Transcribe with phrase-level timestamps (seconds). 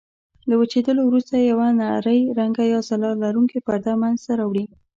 [0.49, 4.65] له وچېدلو وروسته یوه نرۍ رنګه یا ځلا لرونکې پرده منځته راوړي.